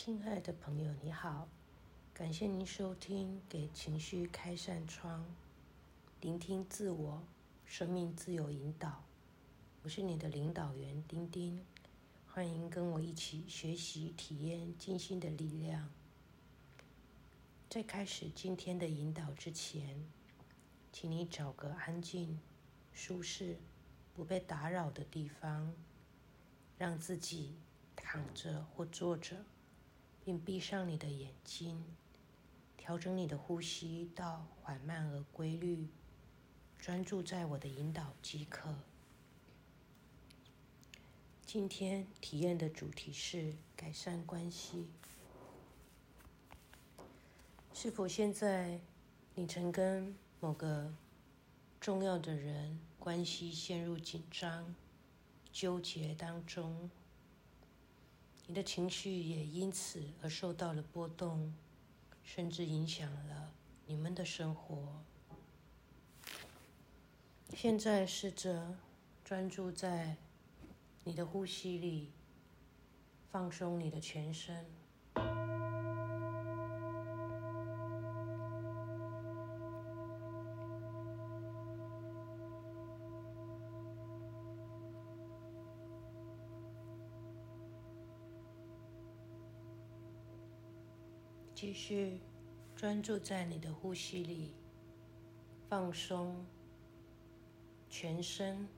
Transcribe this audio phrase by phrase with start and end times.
[0.00, 1.48] 亲爱的朋友，你好，
[2.14, 5.22] 感谢您收听《给情绪开扇窗》，
[6.20, 7.20] 聆听自我，
[7.66, 9.02] 生命自由引导。
[9.82, 11.66] 我是你的领导员丁丁，
[12.28, 15.90] 欢迎跟我一起学习、体验静心的力量。
[17.68, 20.00] 在开始今天的引导之前，
[20.92, 22.38] 请你找个安静、
[22.92, 23.58] 舒适、
[24.14, 25.74] 不被打扰的地方，
[26.78, 27.56] 让自己
[27.96, 29.44] 躺着或坐着。
[30.28, 31.82] 并闭上你的眼睛，
[32.76, 35.88] 调整你的呼吸到缓慢而规律，
[36.78, 38.74] 专注在我的引导即可。
[41.46, 44.90] 今天体验的主题是改善关系。
[47.72, 48.78] 是否现在
[49.34, 50.92] 你曾跟某个
[51.80, 54.74] 重要的人关系陷入紧张、
[55.50, 56.90] 纠结当中？
[58.50, 61.52] 你的情绪也因此而受到了波动，
[62.22, 63.52] 甚至影响了
[63.84, 65.04] 你们的生活。
[67.54, 68.74] 现在试着
[69.22, 70.16] 专注在
[71.04, 72.10] 你的呼吸里，
[73.30, 74.64] 放松你的全身。
[91.60, 92.20] 继续
[92.76, 94.54] 专注在你的呼吸里，
[95.68, 96.46] 放松
[97.90, 98.68] 全身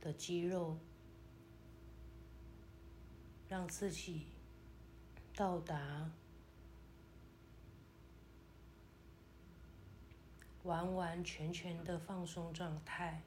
[0.00, 0.78] 的肌肉，
[3.48, 4.28] 让自己
[5.34, 6.08] 到达
[10.62, 13.20] 完完全全的放松状态。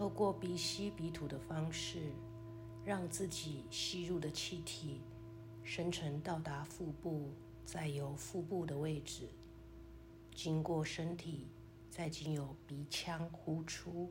[0.00, 1.98] 透过鼻吸鼻吐的方式，
[2.86, 5.02] 让自己吸入的气体
[5.62, 7.34] 生成到达腹部，
[7.66, 9.28] 再由腹部的位置
[10.34, 11.48] 经过身体，
[11.90, 14.10] 再经由鼻腔呼出。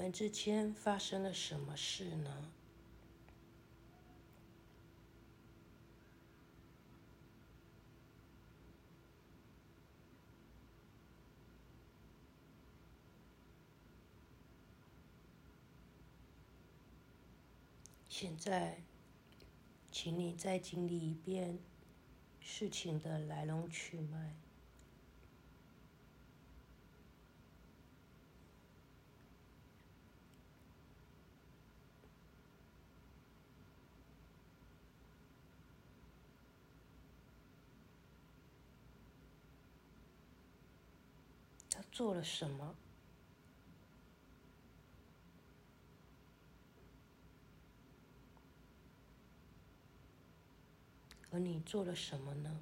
[0.00, 2.50] 们之间发生了什么事呢？
[18.08, 18.82] 现在，
[19.92, 21.58] 请你再经历一遍
[22.40, 24.34] 事情的来龙去脉。
[41.92, 42.74] 做了什么？
[51.32, 52.60] 而你做了什么呢？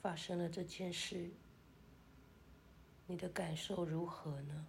[0.00, 1.28] 发生了这件事，
[3.08, 4.66] 你的感受如何呢？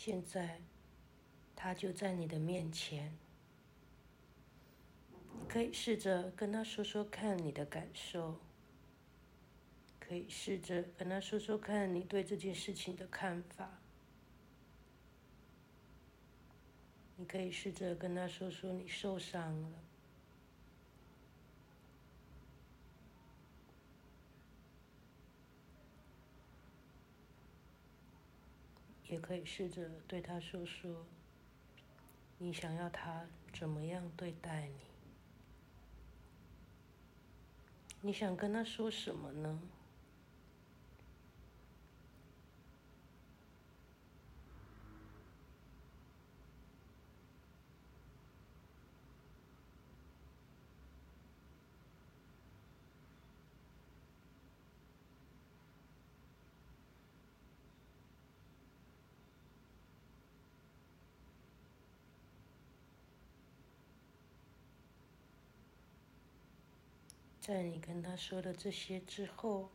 [0.00, 0.60] 现在，
[1.56, 3.18] 他就在你的面前，
[5.48, 8.38] 可以试着跟他说说看你的感受，
[9.98, 13.80] 可以试着跟他说说看你对这件事情的看法，
[17.16, 19.87] 你可以试着跟他说说你受伤了。
[29.08, 31.06] 也可以试着对他说说，
[32.38, 34.74] 你想要他怎么样对待你？
[38.00, 39.60] 你想跟他说什么呢？
[67.48, 69.70] 在你跟他说了这些之后，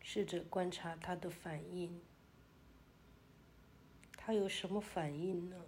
[0.00, 2.00] 试着观察他的反应，
[4.16, 5.66] 他有什么反应呢？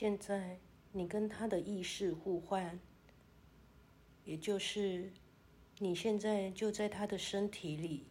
[0.00, 0.60] 现在
[0.92, 2.78] 你跟他的意识互换，
[4.24, 5.12] 也就是
[5.78, 8.06] 你现在就在他的身体里，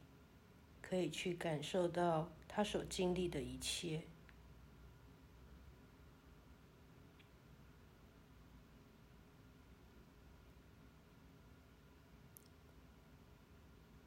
[0.81, 4.01] 可以去感受到他所经历的一切。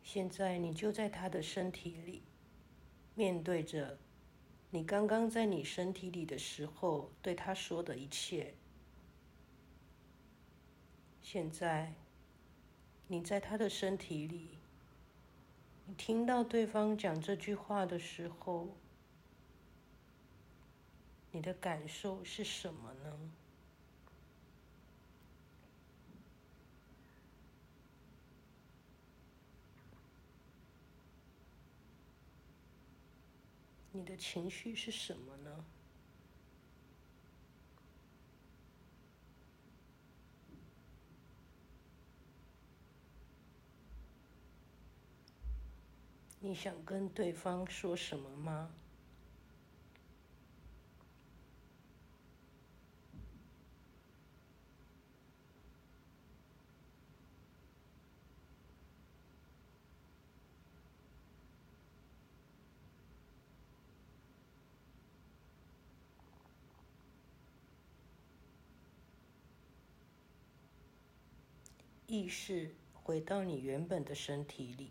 [0.02, 2.22] 现在你就在他的身体里，
[3.14, 3.98] 面对着。
[4.72, 8.54] 你刚刚在你身体里的时候，对他说的一切，
[11.20, 11.92] 现在
[13.08, 14.58] 你在他的身体里，
[15.86, 18.68] 你听到对方讲这句话的时候，
[21.32, 23.18] 你的感受是什么呢？
[34.00, 35.62] 你的情绪是什么呢？
[46.40, 48.70] 你想跟对方说什么吗？
[72.10, 74.90] 意识回到你原本的身体里。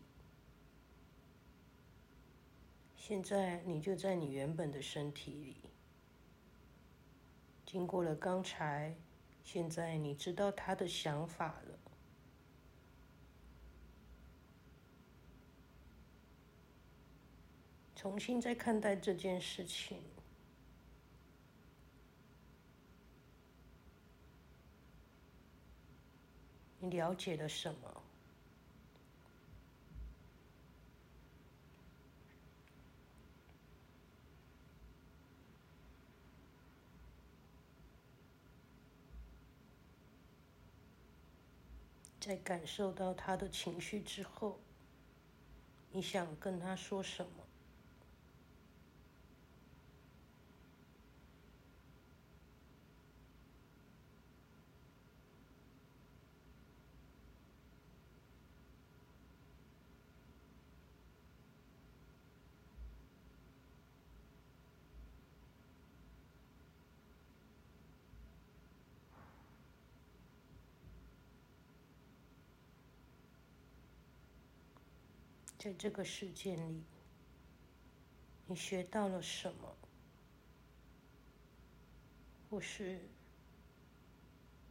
[2.95, 5.57] 现在你就在你原本的身体里。
[7.65, 8.95] 经过了刚才，
[9.43, 11.79] 现在你知道他的想法了。
[17.97, 20.01] 重新再看待这件事情。
[26.89, 28.03] 了解了什么？
[42.19, 44.59] 在感受到他的情绪之后，
[45.91, 47.48] 你想跟他说什么？
[75.59, 76.81] 在这个事件里，
[78.47, 79.75] 你学到了什么？
[82.49, 83.01] 或是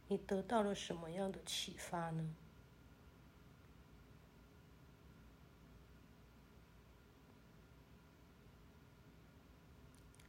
[0.07, 2.35] 你得到了什么样的启发呢？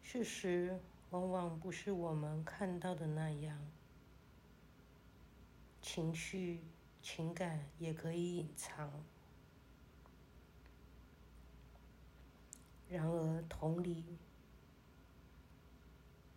[0.03, 3.59] 事实往往不是我们看到的那样，
[5.81, 6.61] 情绪、
[7.01, 9.03] 情感也可以隐藏。
[12.91, 14.05] 然而，同理，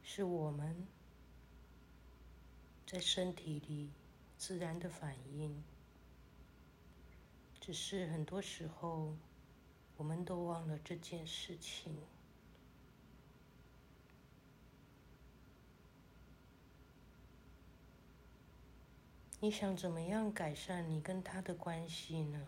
[0.03, 0.86] 是我们
[2.86, 3.89] 在身体里
[4.38, 5.63] 自然的反应。
[7.60, 9.15] 只是很多时候，
[9.98, 11.98] 我们都忘了这件事情。
[19.39, 22.48] 你想怎么样改善你跟他的关系呢？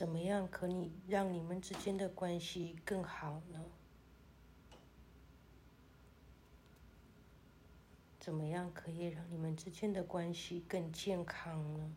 [0.00, 3.62] 怎么样可以让你们之间的关系更好呢？
[8.18, 11.92] 怎么样可以让你们之间的关系更健康呢？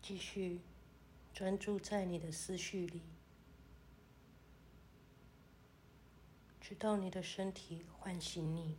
[0.00, 0.60] 继续。
[1.40, 3.00] 专注在你的思绪里，
[6.60, 8.76] 直到你的身体唤醒你。